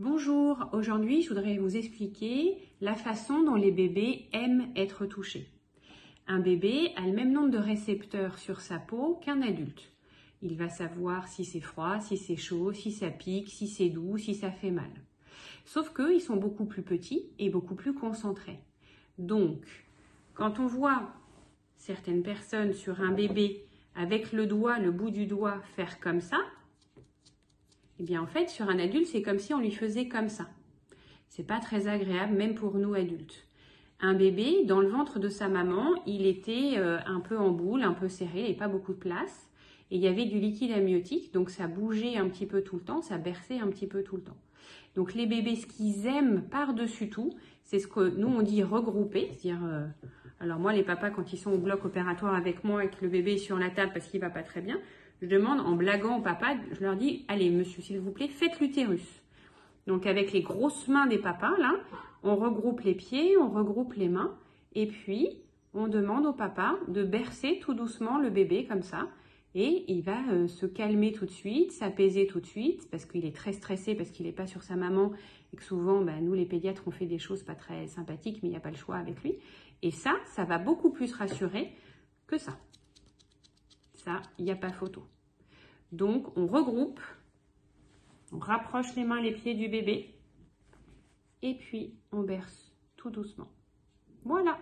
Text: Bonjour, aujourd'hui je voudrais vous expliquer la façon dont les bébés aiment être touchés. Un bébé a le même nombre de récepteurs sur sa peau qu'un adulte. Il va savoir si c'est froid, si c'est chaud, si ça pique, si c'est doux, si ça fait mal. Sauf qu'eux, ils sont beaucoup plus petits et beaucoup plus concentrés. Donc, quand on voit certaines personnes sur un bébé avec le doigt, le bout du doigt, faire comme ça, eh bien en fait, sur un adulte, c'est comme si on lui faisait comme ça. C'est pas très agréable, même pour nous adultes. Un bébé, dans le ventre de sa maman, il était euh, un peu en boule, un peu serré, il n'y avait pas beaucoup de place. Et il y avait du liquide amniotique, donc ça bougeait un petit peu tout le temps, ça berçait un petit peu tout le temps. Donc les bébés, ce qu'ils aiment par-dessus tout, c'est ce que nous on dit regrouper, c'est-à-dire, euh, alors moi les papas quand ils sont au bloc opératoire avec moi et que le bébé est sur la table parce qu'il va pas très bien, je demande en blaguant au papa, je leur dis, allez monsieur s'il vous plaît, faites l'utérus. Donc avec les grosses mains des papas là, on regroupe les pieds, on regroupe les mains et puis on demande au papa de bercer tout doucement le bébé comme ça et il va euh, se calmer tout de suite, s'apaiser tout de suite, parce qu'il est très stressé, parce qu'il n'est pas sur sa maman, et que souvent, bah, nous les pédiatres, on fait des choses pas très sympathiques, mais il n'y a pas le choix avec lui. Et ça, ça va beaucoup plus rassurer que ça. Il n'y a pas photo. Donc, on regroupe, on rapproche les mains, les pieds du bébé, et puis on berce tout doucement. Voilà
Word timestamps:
Bonjour, 0.00 0.70
aujourd'hui 0.72 1.22
je 1.22 1.28
voudrais 1.28 1.56
vous 1.56 1.76
expliquer 1.76 2.58
la 2.80 2.96
façon 2.96 3.44
dont 3.44 3.54
les 3.54 3.70
bébés 3.70 4.26
aiment 4.32 4.72
être 4.74 5.06
touchés. 5.06 5.48
Un 6.26 6.40
bébé 6.40 6.90
a 6.96 7.02
le 7.02 7.12
même 7.12 7.30
nombre 7.30 7.50
de 7.50 7.58
récepteurs 7.58 8.38
sur 8.38 8.60
sa 8.60 8.80
peau 8.80 9.20
qu'un 9.24 9.40
adulte. 9.40 9.92
Il 10.42 10.56
va 10.56 10.68
savoir 10.68 11.28
si 11.28 11.44
c'est 11.44 11.60
froid, 11.60 12.00
si 12.00 12.16
c'est 12.16 12.34
chaud, 12.34 12.72
si 12.72 12.90
ça 12.90 13.08
pique, 13.08 13.50
si 13.50 13.68
c'est 13.68 13.88
doux, 13.88 14.18
si 14.18 14.34
ça 14.34 14.50
fait 14.50 14.72
mal. 14.72 14.90
Sauf 15.64 15.90
qu'eux, 15.90 16.12
ils 16.12 16.20
sont 16.20 16.38
beaucoup 16.38 16.64
plus 16.64 16.82
petits 16.82 17.30
et 17.38 17.48
beaucoup 17.48 17.76
plus 17.76 17.94
concentrés. 17.94 18.58
Donc, 19.18 19.62
quand 20.34 20.58
on 20.58 20.66
voit 20.66 21.12
certaines 21.76 22.24
personnes 22.24 22.72
sur 22.72 23.00
un 23.00 23.12
bébé 23.12 23.64
avec 23.94 24.32
le 24.32 24.46
doigt, 24.48 24.80
le 24.80 24.90
bout 24.90 25.12
du 25.12 25.26
doigt, 25.26 25.62
faire 25.76 26.00
comme 26.00 26.20
ça, 26.20 26.40
eh 27.98 28.02
bien 28.02 28.22
en 28.22 28.26
fait, 28.26 28.48
sur 28.48 28.68
un 28.68 28.78
adulte, 28.78 29.06
c'est 29.06 29.22
comme 29.22 29.38
si 29.38 29.54
on 29.54 29.60
lui 29.60 29.70
faisait 29.70 30.08
comme 30.08 30.28
ça. 30.28 30.48
C'est 31.28 31.46
pas 31.46 31.60
très 31.60 31.88
agréable, 31.88 32.34
même 32.34 32.54
pour 32.54 32.76
nous 32.76 32.94
adultes. 32.94 33.46
Un 34.00 34.14
bébé, 34.14 34.64
dans 34.66 34.80
le 34.80 34.88
ventre 34.88 35.18
de 35.18 35.28
sa 35.28 35.48
maman, 35.48 35.94
il 36.06 36.26
était 36.26 36.74
euh, 36.76 36.98
un 37.06 37.20
peu 37.20 37.38
en 37.38 37.50
boule, 37.50 37.82
un 37.82 37.92
peu 37.92 38.08
serré, 38.08 38.38
il 38.38 38.42
n'y 38.42 38.48
avait 38.50 38.54
pas 38.54 38.68
beaucoup 38.68 38.92
de 38.92 38.98
place. 38.98 39.48
Et 39.90 39.96
il 39.96 40.02
y 40.02 40.08
avait 40.08 40.24
du 40.24 40.38
liquide 40.38 40.72
amniotique, 40.72 41.32
donc 41.32 41.50
ça 41.50 41.66
bougeait 41.66 42.16
un 42.16 42.28
petit 42.28 42.46
peu 42.46 42.62
tout 42.62 42.76
le 42.76 42.82
temps, 42.82 43.02
ça 43.02 43.18
berçait 43.18 43.58
un 43.58 43.68
petit 43.68 43.86
peu 43.86 44.02
tout 44.02 44.16
le 44.16 44.22
temps. 44.22 44.36
Donc 44.94 45.14
les 45.14 45.26
bébés, 45.26 45.56
ce 45.56 45.66
qu'ils 45.66 46.06
aiment 46.06 46.42
par-dessus 46.42 47.10
tout, 47.10 47.32
c'est 47.64 47.78
ce 47.78 47.86
que 47.86 48.08
nous 48.16 48.28
on 48.28 48.42
dit 48.42 48.62
regrouper, 48.62 49.28
c'est-à-dire, 49.32 49.64
euh, 49.64 49.86
alors 50.40 50.58
moi 50.58 50.72
les 50.72 50.82
papas 50.82 51.10
quand 51.10 51.32
ils 51.32 51.38
sont 51.38 51.52
au 51.52 51.58
bloc 51.58 51.84
opératoire 51.84 52.34
avec 52.34 52.64
moi 52.64 52.84
et 52.84 52.88
que 52.88 52.96
le 53.02 53.08
bébé 53.08 53.34
est 53.34 53.38
sur 53.38 53.58
la 53.58 53.70
table 53.70 53.92
parce 53.92 54.06
qu'il 54.06 54.20
va 54.20 54.30
pas 54.30 54.42
très 54.42 54.60
bien, 54.60 54.78
je 55.20 55.26
demande 55.26 55.60
en 55.60 55.72
blaguant 55.72 56.18
au 56.18 56.22
papa, 56.22 56.56
je 56.72 56.80
leur 56.80 56.96
dis, 56.96 57.24
allez 57.28 57.50
monsieur 57.50 57.82
s'il 57.82 58.00
vous 58.00 58.10
plaît, 58.10 58.28
faites 58.28 58.60
l'utérus. 58.60 59.22
Donc 59.86 60.06
avec 60.06 60.32
les 60.32 60.42
grosses 60.42 60.88
mains 60.88 61.06
des 61.06 61.18
papas 61.18 61.56
là, 61.58 61.74
on 62.22 62.36
regroupe 62.36 62.80
les 62.80 62.94
pieds, 62.94 63.36
on 63.36 63.50
regroupe 63.50 63.94
les 63.94 64.08
mains 64.08 64.34
et 64.74 64.86
puis 64.86 65.28
on 65.74 65.88
demande 65.88 66.26
au 66.26 66.32
papa 66.32 66.76
de 66.88 67.02
bercer 67.02 67.58
tout 67.60 67.74
doucement 67.74 68.18
le 68.18 68.30
bébé 68.30 68.64
comme 68.64 68.82
ça 68.82 69.08
et 69.54 69.84
il 69.88 70.02
va 70.02 70.20
euh, 70.32 70.48
se 70.48 70.66
calmer 70.66 71.12
tout 71.12 71.26
de 71.26 71.30
suite, 71.30 71.70
s'apaiser 71.70 72.26
tout 72.26 72.40
de 72.40 72.46
suite, 72.46 72.88
parce 72.90 73.04
qu'il 73.04 73.24
est 73.24 73.34
très 73.34 73.52
stressé, 73.52 73.94
parce 73.94 74.10
qu'il 74.10 74.26
n'est 74.26 74.32
pas 74.32 74.48
sur 74.48 74.62
sa 74.62 74.74
maman, 74.74 75.12
et 75.52 75.56
que 75.56 75.62
souvent, 75.62 76.02
bah, 76.02 76.20
nous 76.20 76.34
les 76.34 76.44
pédiatres, 76.44 76.82
on 76.86 76.90
fait 76.90 77.06
des 77.06 77.20
choses 77.20 77.44
pas 77.44 77.54
très 77.54 77.86
sympathiques, 77.86 78.42
mais 78.42 78.48
il 78.48 78.50
n'y 78.50 78.56
a 78.56 78.60
pas 78.60 78.70
le 78.72 78.76
choix 78.76 78.96
avec 78.96 79.22
lui. 79.22 79.36
Et 79.82 79.92
ça, 79.92 80.14
ça 80.26 80.44
va 80.44 80.58
beaucoup 80.58 80.90
plus 80.90 81.12
rassurer 81.12 81.70
que 82.26 82.36
ça. 82.36 82.58
Il 84.38 84.44
n'y 84.44 84.50
a 84.50 84.56
pas 84.56 84.72
photo. 84.72 85.06
Donc, 85.92 86.36
on 86.36 86.46
regroupe, 86.46 87.00
on 88.32 88.38
rapproche 88.38 88.94
les 88.96 89.04
mains, 89.04 89.20
les 89.20 89.32
pieds 89.32 89.54
du 89.54 89.68
bébé, 89.68 90.14
et 91.42 91.54
puis 91.54 91.94
on 92.12 92.22
berce 92.22 92.72
tout 92.96 93.10
doucement. 93.10 93.48
Voilà 94.24 94.58